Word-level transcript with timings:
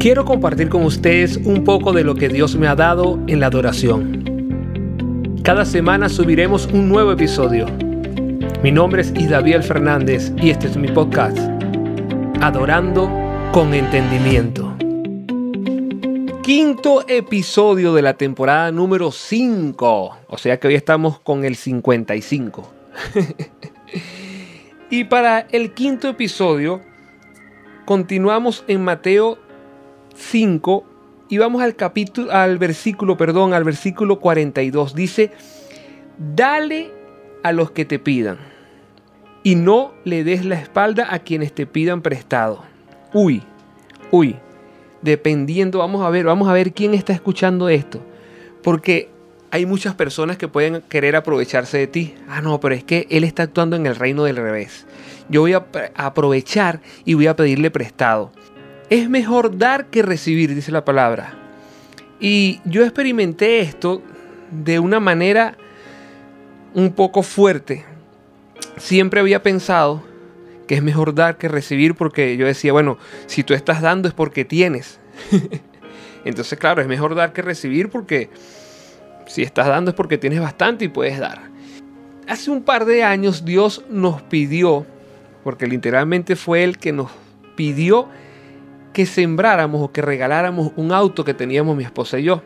Quiero 0.00 0.24
compartir 0.24 0.68
con 0.68 0.84
ustedes 0.84 1.38
un 1.38 1.64
poco 1.64 1.92
de 1.92 2.04
lo 2.04 2.14
que 2.14 2.28
Dios 2.28 2.54
me 2.54 2.68
ha 2.68 2.76
dado 2.76 3.18
en 3.26 3.40
la 3.40 3.46
adoración. 3.46 4.22
Cada 5.42 5.64
semana 5.64 6.08
subiremos 6.08 6.66
un 6.66 6.88
nuevo 6.88 7.10
episodio. 7.10 7.66
Mi 8.62 8.70
nombre 8.70 9.02
es 9.02 9.12
Isdaviel 9.16 9.64
Fernández 9.64 10.32
y 10.36 10.50
este 10.50 10.68
es 10.68 10.76
mi 10.76 10.86
podcast, 10.86 11.36
Adorando 12.40 13.10
con 13.50 13.74
Entendimiento. 13.74 14.76
Quinto 16.44 17.04
episodio 17.08 17.92
de 17.92 18.02
la 18.02 18.14
temporada 18.14 18.70
número 18.70 19.10
5, 19.10 20.16
o 20.28 20.38
sea 20.38 20.60
que 20.60 20.68
hoy 20.68 20.76
estamos 20.76 21.18
con 21.18 21.44
el 21.44 21.56
55. 21.56 22.72
y 24.90 25.02
para 25.02 25.40
el 25.50 25.74
quinto 25.74 26.06
episodio 26.08 26.82
continuamos 27.84 28.62
en 28.68 28.84
Mateo 28.84 29.47
5 30.14 30.84
y 31.28 31.38
vamos 31.38 31.62
al 31.62 31.76
capítulo 31.76 32.32
al 32.32 32.58
versículo, 32.58 33.16
perdón, 33.16 33.54
al 33.54 33.64
versículo 33.64 34.18
42. 34.18 34.94
Dice, 34.94 35.30
"Dale 36.18 36.90
a 37.42 37.52
los 37.52 37.70
que 37.70 37.84
te 37.84 37.98
pidan 37.98 38.38
y 39.42 39.54
no 39.54 39.92
le 40.04 40.24
des 40.24 40.44
la 40.44 40.56
espalda 40.56 41.08
a 41.10 41.18
quienes 41.20 41.52
te 41.52 41.66
pidan 41.66 42.02
prestado." 42.02 42.64
Uy, 43.12 43.42
uy. 44.10 44.36
Dependiendo, 45.00 45.78
vamos 45.78 46.04
a 46.04 46.10
ver, 46.10 46.24
vamos 46.24 46.48
a 46.48 46.52
ver 46.52 46.72
quién 46.72 46.92
está 46.92 47.12
escuchando 47.12 47.68
esto, 47.68 48.00
porque 48.64 49.10
hay 49.50 49.64
muchas 49.64 49.94
personas 49.94 50.36
que 50.36 50.48
pueden 50.48 50.82
querer 50.88 51.14
aprovecharse 51.14 51.78
de 51.78 51.86
ti. 51.86 52.14
Ah, 52.28 52.40
no, 52.40 52.58
pero 52.58 52.74
es 52.74 52.82
que 52.84 53.06
él 53.10 53.22
está 53.24 53.44
actuando 53.44 53.76
en 53.76 53.86
el 53.86 53.94
reino 53.96 54.24
del 54.24 54.36
revés. 54.36 54.86
Yo 55.28 55.42
voy 55.42 55.52
a 55.52 55.66
aprovechar 55.94 56.80
y 57.04 57.14
voy 57.14 57.28
a 57.28 57.36
pedirle 57.36 57.70
prestado. 57.70 58.32
Es 58.90 59.10
mejor 59.10 59.58
dar 59.58 59.86
que 59.86 60.02
recibir, 60.02 60.54
dice 60.54 60.72
la 60.72 60.84
palabra. 60.84 61.34
Y 62.20 62.60
yo 62.64 62.82
experimenté 62.84 63.60
esto 63.60 64.02
de 64.50 64.78
una 64.78 64.98
manera 64.98 65.56
un 66.74 66.92
poco 66.92 67.22
fuerte. 67.22 67.84
Siempre 68.78 69.20
había 69.20 69.42
pensado 69.42 70.02
que 70.66 70.76
es 70.76 70.82
mejor 70.82 71.14
dar 71.14 71.36
que 71.36 71.48
recibir 71.48 71.94
porque 71.94 72.36
yo 72.36 72.46
decía, 72.46 72.72
bueno, 72.72 72.98
si 73.26 73.42
tú 73.42 73.54
estás 73.54 73.80
dando 73.82 74.08
es 74.08 74.14
porque 74.14 74.44
tienes. 74.44 75.00
Entonces, 76.24 76.58
claro, 76.58 76.80
es 76.80 76.88
mejor 76.88 77.14
dar 77.14 77.32
que 77.32 77.42
recibir 77.42 77.90
porque 77.90 78.30
si 79.26 79.42
estás 79.42 79.66
dando 79.66 79.90
es 79.90 79.94
porque 79.94 80.18
tienes 80.18 80.40
bastante 80.40 80.86
y 80.86 80.88
puedes 80.88 81.18
dar. 81.18 81.42
Hace 82.26 82.50
un 82.50 82.62
par 82.62 82.84
de 82.84 83.04
años 83.04 83.44
Dios 83.44 83.84
nos 83.88 84.20
pidió, 84.22 84.86
porque 85.44 85.66
literalmente 85.66 86.36
fue 86.36 86.64
Él 86.64 86.78
que 86.78 86.92
nos 86.92 87.10
pidió 87.56 88.08
que 88.98 89.06
sembráramos 89.06 89.80
o 89.80 89.92
que 89.92 90.02
regaláramos 90.02 90.72
un 90.74 90.90
auto 90.90 91.24
que 91.24 91.32
teníamos 91.32 91.76
mi 91.76 91.84
esposa 91.84 92.18
y 92.18 92.24
yo. 92.24 92.42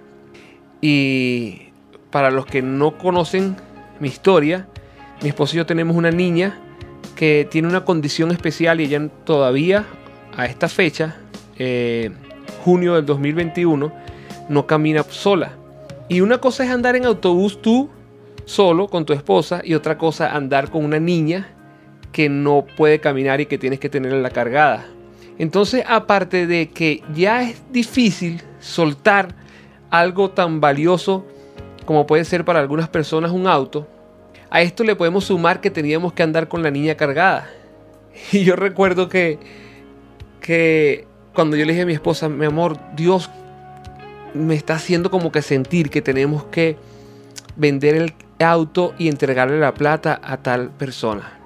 Y 0.83 1.71
para 2.11 2.31
los 2.31 2.45
que 2.45 2.61
no 2.61 2.99
conocen 2.99 3.57
mi 4.01 4.09
historia, 4.09 4.69
mi 5.23 5.31
esposa 5.31 5.55
y 5.55 5.57
yo 5.57 5.65
tenemos 5.65 5.97
una 5.97 6.11
niña 6.11 6.61
que 7.17 7.49
tiene 7.51 7.69
una 7.69 7.87
condición 7.87 8.33
especial 8.33 8.83
y 8.83 8.85
ella 8.85 9.09
todavía 9.25 9.87
a 10.37 10.45
esta 10.45 10.69
fecha, 10.69 11.17
eh, 11.57 12.11
junio 12.63 12.97
del 12.97 13.07
2021, 13.07 13.91
no 14.51 14.67
camina 14.67 15.05
sola. 15.05 15.53
Y 16.11 16.21
una 16.21 16.37
cosa 16.37 16.65
es 16.65 16.71
andar 16.71 16.97
en 16.97 17.07
autobús 17.07 17.63
tú 17.63 17.89
solo 18.45 18.89
con 18.89 19.07
tu 19.07 19.15
esposa 19.15 19.63
y 19.65 19.73
otra 19.73 19.97
cosa 19.97 20.37
andar 20.37 20.71
con 20.71 20.85
una 20.85 21.01
niña 21.01 21.49
que 22.13 22.29
no 22.29 22.67
puede 22.77 23.01
caminar 23.01 23.41
y 23.41 23.47
que 23.47 23.57
tienes 23.57 23.81
que 23.81 23.89
tenerla 23.89 24.19
la 24.21 24.29
cargada. 24.29 24.85
Entonces, 25.39 25.85
aparte 25.87 26.47
de 26.47 26.69
que 26.69 27.03
ya 27.15 27.43
es 27.43 27.63
difícil 27.73 28.43
soltar 28.61 29.35
algo 29.91 30.31
tan 30.31 30.61
valioso 30.61 31.27
como 31.85 32.07
puede 32.07 32.25
ser 32.25 32.45
para 32.45 32.61
algunas 32.61 32.89
personas 32.89 33.33
un 33.33 33.47
auto, 33.47 33.89
a 34.51 34.63
esto 34.63 34.85
le 34.85 34.95
podemos 34.95 35.25
sumar 35.25 35.61
que 35.61 35.71
teníamos 35.71 36.13
que 36.13 36.23
andar 36.23 36.49
con 36.49 36.63
la 36.63 36.71
niña 36.71 36.95
cargada. 36.95 37.49
Y 38.33 38.45
yo 38.45 38.57
recuerdo 38.57 39.09
que, 39.09 39.39
que 40.41 41.07
cuando 41.35 41.57
yo 41.57 41.65
le 41.65 41.73
dije 41.73 41.83
a 41.83 41.87
mi 41.87 41.95
esposa, 41.95 42.29
mi 42.29 42.45
amor, 42.45 42.79
Dios 42.95 43.31
me 44.35 44.55
está 44.55 44.75
haciendo 44.75 45.11
como 45.11 45.33
que 45.33 45.43
sentir 45.43 45.91
que 45.91 46.03
tenemos 46.03 46.45
que 46.45 46.77
vender 47.57 47.95
el 47.95 48.15
auto 48.39 48.95
y 48.99 49.09
entregarle 49.09 49.59
la 49.59 49.75
plata 49.75 50.21
a 50.23 50.37
tal 50.39 50.71
persona. 50.71 51.42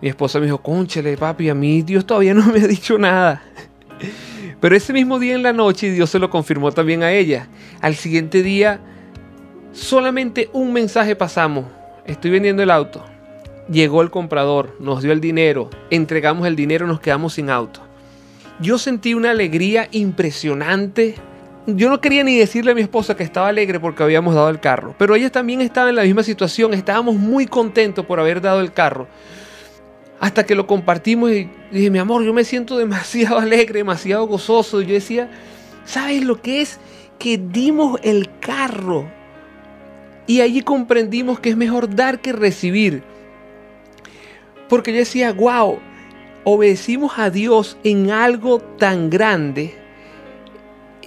Mi 0.00 0.08
esposa 0.08 0.38
me 0.38 0.46
dijo, 0.46 0.58
conchale, 0.58 1.16
papi, 1.16 1.50
a 1.50 1.54
mí 1.54 1.82
Dios 1.82 2.06
todavía 2.06 2.32
no 2.34 2.46
me 2.46 2.60
ha 2.60 2.66
dicho 2.66 2.98
nada. 2.98 3.42
Pero 4.60 4.76
ese 4.76 4.92
mismo 4.92 5.18
día 5.18 5.34
en 5.34 5.42
la 5.42 5.52
noche 5.52 5.90
Dios 5.90 6.10
se 6.10 6.18
lo 6.18 6.30
confirmó 6.30 6.72
también 6.72 7.02
a 7.02 7.12
ella. 7.12 7.48
Al 7.80 7.94
siguiente 7.94 8.42
día, 8.42 8.80
solamente 9.72 10.48
un 10.52 10.72
mensaje 10.72 11.16
pasamos. 11.16 11.66
Estoy 12.06 12.30
vendiendo 12.30 12.62
el 12.62 12.70
auto. 12.70 13.04
Llegó 13.70 14.02
el 14.02 14.10
comprador, 14.10 14.76
nos 14.80 15.02
dio 15.02 15.12
el 15.12 15.20
dinero, 15.20 15.70
entregamos 15.90 16.46
el 16.46 16.56
dinero, 16.56 16.86
nos 16.86 17.00
quedamos 17.00 17.34
sin 17.34 17.50
auto. 17.50 17.80
Yo 18.58 18.78
sentí 18.78 19.14
una 19.14 19.30
alegría 19.30 19.88
impresionante. 19.92 21.14
Yo 21.66 21.88
no 21.88 22.00
quería 22.00 22.24
ni 22.24 22.36
decirle 22.36 22.72
a 22.72 22.74
mi 22.74 22.80
esposa 22.80 23.16
que 23.16 23.22
estaba 23.22 23.48
alegre 23.48 23.78
porque 23.78 24.02
habíamos 24.02 24.34
dado 24.34 24.48
el 24.48 24.60
carro, 24.60 24.94
pero 24.98 25.14
ella 25.14 25.30
también 25.30 25.60
estaba 25.60 25.88
en 25.88 25.96
la 25.96 26.02
misma 26.02 26.22
situación. 26.22 26.74
Estábamos 26.74 27.14
muy 27.16 27.46
contentos 27.46 28.04
por 28.04 28.18
haber 28.18 28.40
dado 28.40 28.60
el 28.60 28.72
carro 28.72 29.06
hasta 30.20 30.44
que 30.44 30.54
lo 30.54 30.66
compartimos 30.66 31.32
y 31.32 31.48
dije, 31.72 31.90
mi 31.90 31.98
amor, 31.98 32.22
yo 32.22 32.34
me 32.34 32.44
siento 32.44 32.76
demasiado 32.76 33.38
alegre, 33.40 33.78
demasiado 33.78 34.26
gozoso. 34.26 34.82
Y 34.82 34.86
yo 34.86 34.92
decía, 34.92 35.30
¿sabes 35.86 36.22
lo 36.22 36.40
que 36.40 36.60
es? 36.60 36.78
Que 37.18 37.38
dimos 37.38 37.98
el 38.02 38.28
carro. 38.38 39.10
Y 40.26 40.42
allí 40.42 40.60
comprendimos 40.60 41.40
que 41.40 41.48
es 41.48 41.56
mejor 41.56 41.94
dar 41.94 42.20
que 42.20 42.32
recibir. 42.32 43.02
Porque 44.68 44.92
yo 44.92 44.98
decía, 44.98 45.32
wow, 45.32 45.78
obedecimos 46.44 47.18
a 47.18 47.30
Dios 47.30 47.78
en 47.82 48.10
algo 48.10 48.60
tan 48.60 49.08
grande 49.10 49.74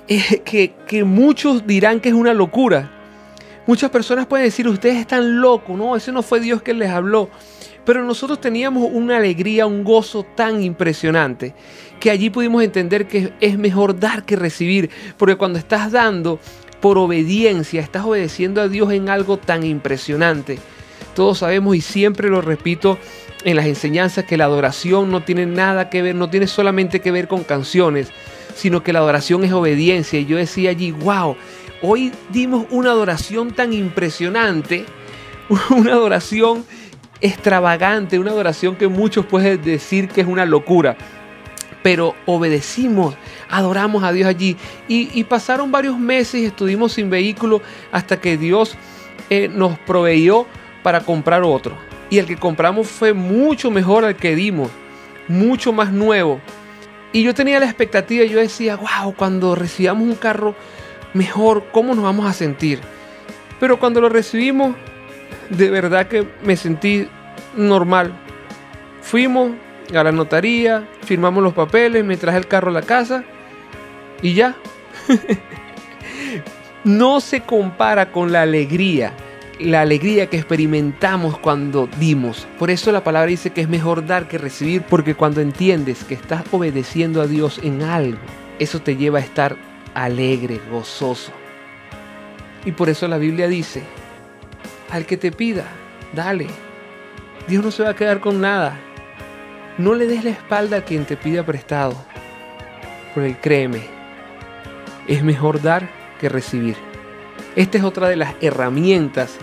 eh, 0.07 0.41
que, 0.43 0.73
que 0.87 1.03
muchos 1.03 1.67
dirán 1.67 1.99
que 1.99 2.09
es 2.09 2.15
una 2.15 2.33
locura. 2.33 2.91
Muchas 3.67 3.91
personas 3.91 4.25
pueden 4.25 4.47
decir, 4.47 4.67
ustedes 4.67 4.97
están 4.97 5.39
locos, 5.39 5.77
no, 5.77 5.95
ese 5.95 6.11
no 6.11 6.21
fue 6.21 6.41
Dios 6.41 6.61
que 6.63 6.73
les 6.73 6.89
habló. 6.89 7.29
Pero 7.85 8.03
nosotros 8.03 8.39
teníamos 8.39 8.89
una 8.91 9.17
alegría, 9.17 9.65
un 9.65 9.83
gozo 9.83 10.23
tan 10.23 10.63
impresionante 10.63 11.53
que 11.99 12.11
allí 12.11 12.29
pudimos 12.29 12.63
entender 12.63 13.07
que 13.07 13.33
es 13.39 13.57
mejor 13.57 13.99
dar 13.99 14.25
que 14.25 14.35
recibir, 14.35 14.89
porque 15.17 15.37
cuando 15.37 15.59
estás 15.59 15.91
dando 15.91 16.39
por 16.81 16.97
obediencia, 16.97 17.81
estás 17.81 18.03
obedeciendo 18.03 18.61
a 18.61 18.67
Dios 18.67 18.91
en 18.91 19.07
algo 19.07 19.37
tan 19.37 19.63
impresionante. 19.63 20.59
Todos 21.15 21.37
sabemos 21.37 21.77
y 21.77 21.81
siempre 21.81 22.29
lo 22.29 22.41
repito 22.41 22.97
en 23.45 23.55
las 23.55 23.67
enseñanzas 23.67 24.25
que 24.25 24.35
la 24.35 24.45
adoración 24.45 25.11
no 25.11 25.23
tiene 25.23 25.45
nada 25.45 25.89
que 25.89 26.01
ver, 26.01 26.15
no 26.15 26.29
tiene 26.29 26.47
solamente 26.47 26.99
que 26.99 27.11
ver 27.11 27.27
con 27.27 27.43
canciones, 27.43 28.09
sino 28.53 28.83
que 28.83 28.91
la 28.91 28.99
adoración 28.99 29.43
es 29.43 29.53
obediencia. 29.53 30.19
Y 30.19 30.25
yo 30.25 30.35
decía 30.35 30.71
allí, 30.71 30.91
wow, 30.91 31.37
hoy 31.81 32.11
dimos 32.31 32.65
una 32.69 32.91
adoración 32.91 33.53
tan 33.53 33.71
impresionante, 33.71 34.85
una 35.69 35.93
adoración 35.93 36.65
extravagante, 37.23 38.19
una 38.19 38.31
adoración 38.31 38.75
que 38.75 38.89
muchos 38.89 39.25
pueden 39.25 39.63
decir 39.63 40.09
que 40.09 40.21
es 40.21 40.27
una 40.27 40.45
locura. 40.45 40.97
Pero 41.81 42.15
obedecimos, 42.25 43.15
adoramos 43.49 44.03
a 44.03 44.11
Dios 44.11 44.27
allí. 44.27 44.57
Y, 44.87 45.23
pasaron 45.23 45.71
varios 45.71 45.97
meses 45.97 46.41
y 46.41 46.45
estuvimos 46.45 46.93
sin 46.93 47.09
vehículo 47.09 47.61
hasta 47.91 48.19
que 48.19 48.37
Dios 48.37 48.75
eh, 49.29 49.47
nos 49.47 49.79
proveyó 49.79 50.45
para 50.83 50.99
comprar 50.99 51.43
otro. 51.43 51.75
Y 52.09 52.19
el 52.19 52.25
que 52.25 52.35
compramos 52.35 52.87
fue 52.87 53.13
mucho 53.13 53.71
mejor 53.71 54.05
al 54.05 54.17
que 54.17 54.35
dimos, 54.35 54.69
mucho 55.27 55.71
más 55.71 55.91
nuevo. 55.91 56.41
Y 57.13 57.23
yo 57.23 57.33
tenía 57.33 57.59
la 57.59 57.65
expectativa, 57.65 58.25
yo 58.25 58.39
decía, 58.39 58.75
wow, 58.75 59.13
cuando 59.15 59.55
recibamos 59.55 60.07
un 60.07 60.15
carro 60.15 60.55
mejor, 61.13 61.65
¿cómo 61.71 61.95
nos 61.95 62.03
vamos 62.03 62.25
a 62.25 62.33
sentir? 62.33 62.79
Pero 63.59 63.79
cuando 63.79 64.01
lo 64.01 64.09
recibimos, 64.09 64.75
de 65.49 65.69
verdad 65.69 66.07
que 66.07 66.27
me 66.43 66.55
sentí 66.55 67.07
normal. 67.55 68.13
Fuimos 69.01 69.51
a 69.93 70.03
la 70.03 70.11
notaría, 70.11 70.87
firmamos 71.05 71.43
los 71.43 71.53
papeles, 71.53 72.03
me 72.03 72.17
traje 72.17 72.37
el 72.37 72.47
carro 72.47 72.69
a 72.69 72.73
la 72.73 72.81
casa 72.81 73.23
y 74.21 74.33
ya. 74.33 74.55
no 76.83 77.21
se 77.21 77.41
compara 77.41 78.11
con 78.11 78.31
la 78.31 78.41
alegría, 78.41 79.13
la 79.59 79.81
alegría 79.81 80.27
que 80.27 80.37
experimentamos 80.37 81.37
cuando 81.37 81.87
dimos. 81.99 82.47
Por 82.59 82.69
eso 82.69 82.91
la 82.91 83.03
palabra 83.03 83.27
dice 83.27 83.51
que 83.51 83.61
es 83.61 83.69
mejor 83.69 84.05
dar 84.05 84.27
que 84.27 84.37
recibir, 84.37 84.81
porque 84.83 85.15
cuando 85.15 85.41
entiendes 85.41 86.03
que 86.03 86.13
estás 86.13 86.43
obedeciendo 86.51 87.21
a 87.21 87.27
Dios 87.27 87.59
en 87.63 87.83
algo, 87.83 88.19
eso 88.59 88.81
te 88.81 88.95
lleva 88.95 89.19
a 89.19 89.21
estar 89.21 89.55
alegre, 89.93 90.59
gozoso. 90.71 91.31
Y 92.65 92.71
por 92.71 92.89
eso 92.89 93.07
la 93.07 93.17
Biblia 93.17 93.47
dice, 93.47 93.83
al 94.93 95.07
que 95.07 95.17
te 95.17 95.31
pida, 95.31 95.65
dale. 96.13 96.45
Dios 97.47 97.63
no 97.65 97.71
se 97.71 97.81
va 97.81 97.89
a 97.89 97.95
quedar 97.95 98.19
con 98.19 98.39
nada. 98.39 98.77
No 99.79 99.95
le 99.95 100.05
des 100.05 100.23
la 100.23 100.29
espalda 100.29 100.77
a 100.77 100.85
quien 100.85 101.05
te 101.05 101.17
pida 101.17 101.43
prestado. 101.43 101.95
Porque 103.15 103.35
créeme, 103.35 103.81
es 105.07 105.23
mejor 105.23 105.63
dar 105.63 105.89
que 106.19 106.29
recibir. 106.29 106.75
Esta 107.55 107.79
es 107.79 107.83
otra 107.83 108.07
de 108.07 108.17
las 108.17 108.35
herramientas 108.39 109.37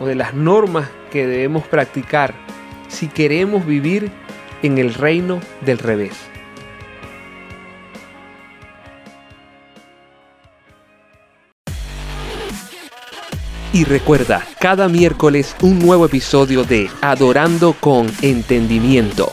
o 0.00 0.06
de 0.06 0.16
las 0.16 0.34
normas 0.34 0.88
que 1.12 1.24
debemos 1.24 1.64
practicar 1.68 2.34
si 2.88 3.06
queremos 3.06 3.64
vivir 3.64 4.10
en 4.64 4.78
el 4.78 4.92
reino 4.92 5.38
del 5.60 5.78
revés. 5.78 6.18
Y 13.72 13.84
recuerda, 13.84 14.46
cada 14.58 14.88
miércoles 14.88 15.54
un 15.60 15.78
nuevo 15.78 16.06
episodio 16.06 16.64
de 16.64 16.90
Adorando 17.02 17.74
con 17.74 18.06
Entendimiento. 18.22 19.30